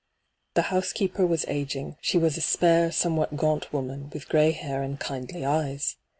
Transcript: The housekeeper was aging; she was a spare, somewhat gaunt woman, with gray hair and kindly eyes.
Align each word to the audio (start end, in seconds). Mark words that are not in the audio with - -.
The 0.55 0.63
housekeeper 0.73 1.27
was 1.27 1.45
aging; 1.47 1.95
she 2.01 2.17
was 2.17 2.35
a 2.35 2.41
spare, 2.41 2.91
somewhat 2.91 3.37
gaunt 3.37 3.71
woman, 3.71 4.09
with 4.09 4.29
gray 4.29 4.49
hair 4.51 4.81
and 4.81 4.99
kindly 4.99 5.45
eyes. 5.45 5.95